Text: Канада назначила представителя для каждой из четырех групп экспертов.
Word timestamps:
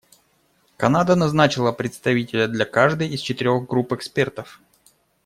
Канада 0.77 1.15
назначила 1.15 1.71
представителя 1.71 2.47
для 2.47 2.65
каждой 2.65 3.09
из 3.09 3.19
четырех 3.21 3.67
групп 3.67 3.93
экспертов. 3.93 4.59